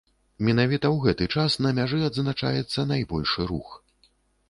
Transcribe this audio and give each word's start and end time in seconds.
Менавіта 0.45 0.85
ў 0.91 0.97
гэты 1.03 1.27
час 1.37 1.59
на 1.67 1.75
мяжы 1.81 2.01
адзначаецца 2.09 2.89
найбольшы 2.97 3.51
рух. 3.55 3.81